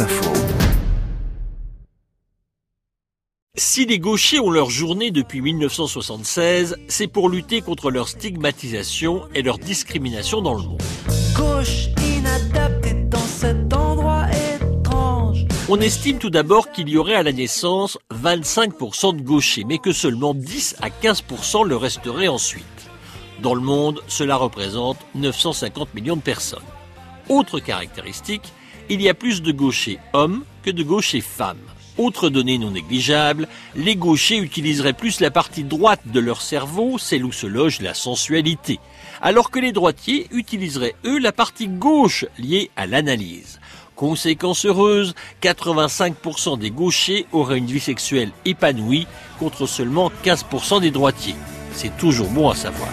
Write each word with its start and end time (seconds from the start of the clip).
Info. 0.00 0.32
Si 3.56 3.86
les 3.86 4.00
gauchers 4.00 4.40
ont 4.40 4.50
leur 4.50 4.68
journée 4.68 5.12
depuis 5.12 5.40
1976, 5.40 6.76
c'est 6.88 7.06
pour 7.06 7.28
lutter 7.28 7.60
contre 7.60 7.92
leur 7.92 8.08
stigmatisation 8.08 9.28
et 9.34 9.42
leur 9.42 9.58
discrimination 9.58 10.42
dans 10.42 10.54
le 10.54 10.62
monde. 10.62 10.82
Gauche 11.36 11.88
inadaptée 12.02 12.94
dans 13.08 13.18
cet 13.18 13.72
endroit 13.72 14.26
étrange. 14.54 15.46
On 15.68 15.80
estime 15.80 16.18
tout 16.18 16.30
d'abord 16.30 16.72
qu'il 16.72 16.88
y 16.88 16.96
aurait 16.96 17.14
à 17.14 17.22
la 17.22 17.32
naissance 17.32 17.96
25% 18.12 19.16
de 19.16 19.22
gauchers, 19.22 19.64
mais 19.64 19.78
que 19.78 19.92
seulement 19.92 20.34
10 20.34 20.76
à 20.82 20.88
15% 20.88 21.64
le 21.66 21.76
resteraient 21.76 22.28
ensuite. 22.28 22.64
Dans 23.42 23.54
le 23.54 23.60
monde, 23.60 24.02
cela 24.08 24.36
représente 24.36 24.98
950 25.14 25.94
millions 25.94 26.16
de 26.16 26.22
personnes. 26.22 26.62
Autre 27.28 27.60
caractéristique, 27.60 28.52
il 28.88 29.00
y 29.00 29.08
a 29.08 29.14
plus 29.14 29.42
de 29.42 29.52
gauchers 29.52 29.98
hommes 30.12 30.44
que 30.62 30.70
de 30.70 30.82
gauchers 30.82 31.20
femmes. 31.20 31.58
Autre 31.96 32.28
donnée 32.28 32.58
non 32.58 32.72
négligeable, 32.72 33.46
les 33.76 33.94
gauchers 33.94 34.38
utiliseraient 34.38 34.94
plus 34.94 35.20
la 35.20 35.30
partie 35.30 35.62
droite 35.62 36.00
de 36.06 36.18
leur 36.18 36.40
cerveau, 36.40 36.98
celle 36.98 37.24
où 37.24 37.30
se 37.30 37.46
loge 37.46 37.80
la 37.80 37.94
sensualité, 37.94 38.80
alors 39.22 39.50
que 39.50 39.60
les 39.60 39.70
droitiers 39.70 40.26
utiliseraient 40.32 40.96
eux 41.04 41.20
la 41.20 41.30
partie 41.30 41.68
gauche 41.68 42.26
liée 42.36 42.70
à 42.74 42.86
l'analyse. 42.86 43.60
Conséquence 43.94 44.66
heureuse, 44.66 45.14
85% 45.40 46.58
des 46.58 46.70
gauchers 46.70 47.26
auraient 47.30 47.58
une 47.58 47.66
vie 47.66 47.78
sexuelle 47.78 48.32
épanouie 48.44 49.06
contre 49.38 49.66
seulement 49.66 50.10
15% 50.24 50.80
des 50.80 50.90
droitiers. 50.90 51.36
C'est 51.72 51.96
toujours 51.96 52.28
bon 52.28 52.50
à 52.50 52.56
savoir. 52.56 52.88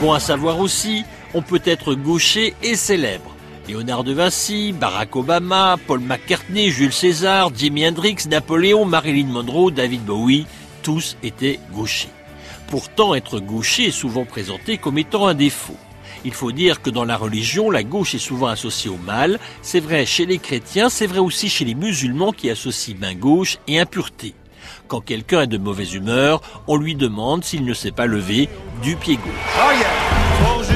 Bon 0.00 0.12
à 0.12 0.20
savoir 0.20 0.60
aussi, 0.60 1.04
on 1.32 1.40
peut 1.40 1.62
être 1.64 1.94
gaucher 1.94 2.54
et 2.62 2.76
célèbre. 2.76 3.34
Léonard 3.66 4.04
de 4.04 4.12
Vinci, 4.12 4.72
Barack 4.72 5.16
Obama, 5.16 5.76
Paul 5.86 6.00
McCartney, 6.00 6.70
Jules 6.70 6.92
César, 6.92 7.50
Jimi 7.54 7.88
Hendrix, 7.88 8.16
Napoléon, 8.28 8.84
Marilyn 8.84 9.28
Monroe, 9.28 9.70
David 9.70 10.04
Bowie, 10.04 10.46
tous 10.82 11.16
étaient 11.22 11.58
gauchers. 11.72 12.10
Pourtant, 12.68 13.14
être 13.14 13.40
gaucher 13.40 13.86
est 13.86 13.90
souvent 13.90 14.26
présenté 14.26 14.76
comme 14.76 14.98
étant 14.98 15.28
un 15.28 15.34
défaut. 15.34 15.78
Il 16.26 16.34
faut 16.34 16.52
dire 16.52 16.82
que 16.82 16.90
dans 16.90 17.04
la 17.06 17.16
religion, 17.16 17.70
la 17.70 17.82
gauche 17.82 18.14
est 18.14 18.18
souvent 18.18 18.48
associée 18.48 18.90
au 18.90 18.98
mal. 18.98 19.40
C'est 19.62 19.80
vrai 19.80 20.04
chez 20.04 20.26
les 20.26 20.38
chrétiens, 20.38 20.90
c'est 20.90 21.06
vrai 21.06 21.20
aussi 21.20 21.48
chez 21.48 21.64
les 21.64 21.74
musulmans 21.74 22.32
qui 22.32 22.50
associent 22.50 22.96
main 23.00 23.14
gauche 23.14 23.56
et 23.66 23.80
impureté. 23.80 24.34
Quand 24.88 25.00
quelqu'un 25.00 25.42
est 25.42 25.46
de 25.46 25.58
mauvaise 25.58 25.94
humeur, 25.94 26.40
on 26.66 26.76
lui 26.76 26.94
demande 26.94 27.44
s'il 27.44 27.64
ne 27.64 27.74
s'est 27.74 27.92
pas 27.92 28.06
levé 28.06 28.48
du 28.82 28.96
pied 28.96 29.16
gauche. 29.16 29.24
Rouge 30.44 30.66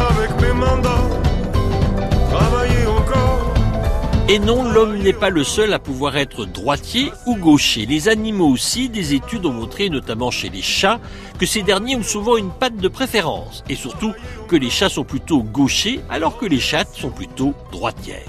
avec 0.00 0.30
mes 0.40 0.50
encore. 2.88 3.54
Et 4.26 4.38
non, 4.38 4.64
l'homme 4.64 4.96
n'est 4.96 5.12
pas 5.12 5.28
le 5.28 5.44
seul 5.44 5.74
à 5.74 5.78
pouvoir 5.78 6.16
être 6.16 6.46
droitier 6.46 7.12
ou 7.26 7.36
gaucher. 7.36 7.84
Les 7.84 8.08
animaux 8.08 8.48
aussi, 8.48 8.88
des 8.88 9.12
études 9.12 9.44
ont 9.44 9.52
montré, 9.52 9.90
notamment 9.90 10.30
chez 10.30 10.48
les 10.48 10.62
chats, 10.62 10.98
que 11.38 11.44
ces 11.44 11.62
derniers 11.62 11.96
ont 11.96 12.02
souvent 12.02 12.38
une 12.38 12.50
patte 12.50 12.78
de 12.78 12.88
préférence. 12.88 13.62
Et 13.68 13.74
surtout 13.74 14.14
que 14.48 14.56
les 14.56 14.70
chats 14.70 14.88
sont 14.88 15.04
plutôt 15.04 15.42
gauchers 15.42 16.00
alors 16.08 16.38
que 16.38 16.46
les 16.46 16.60
chattes 16.60 16.94
sont 16.94 17.10
plutôt 17.10 17.52
droitières. 17.70 18.22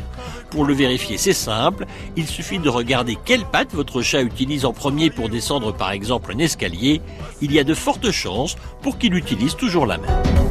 Pour 0.55 0.63
le 0.63 0.73
vérifier, 0.73 1.17
c'est 1.17 1.33
simple, 1.33 1.85
il 2.15 2.25
suffit 2.27 2.59
de 2.59 2.69
regarder 2.69 3.17
quelle 3.25 3.43
patte 3.43 3.73
votre 3.73 4.01
chat 4.01 4.21
utilise 4.21 4.63
en 4.63 4.71
premier 4.71 5.09
pour 5.09 5.27
descendre 5.27 5.73
par 5.73 5.91
exemple 5.91 6.31
un 6.33 6.37
escalier. 6.37 7.01
Il 7.41 7.51
y 7.51 7.59
a 7.59 7.65
de 7.65 7.73
fortes 7.73 8.09
chances 8.11 8.55
pour 8.81 8.97
qu'il 8.97 9.15
utilise 9.15 9.57
toujours 9.57 9.85
la 9.85 9.97
même. 9.97 10.44